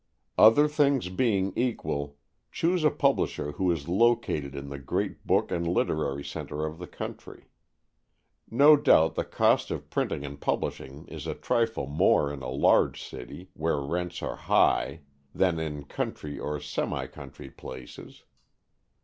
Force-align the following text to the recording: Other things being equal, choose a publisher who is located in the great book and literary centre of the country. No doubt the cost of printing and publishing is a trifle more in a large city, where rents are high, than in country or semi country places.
Other 0.39 0.67
things 0.67 1.09
being 1.09 1.53
equal, 1.55 2.17
choose 2.51 2.83
a 2.83 2.89
publisher 2.89 3.51
who 3.51 3.71
is 3.71 3.87
located 3.87 4.55
in 4.55 4.69
the 4.69 4.79
great 4.79 5.27
book 5.27 5.51
and 5.51 5.67
literary 5.67 6.23
centre 6.23 6.65
of 6.65 6.79
the 6.79 6.87
country. 6.87 7.45
No 8.49 8.75
doubt 8.75 9.13
the 9.13 9.23
cost 9.23 9.69
of 9.69 9.91
printing 9.91 10.25
and 10.25 10.41
publishing 10.41 11.05
is 11.05 11.27
a 11.27 11.35
trifle 11.35 11.85
more 11.85 12.33
in 12.33 12.41
a 12.41 12.49
large 12.49 12.99
city, 13.03 13.51
where 13.53 13.77
rents 13.79 14.23
are 14.23 14.35
high, 14.37 15.01
than 15.35 15.59
in 15.59 15.83
country 15.83 16.39
or 16.39 16.59
semi 16.59 17.05
country 17.05 17.51
places. 17.51 18.23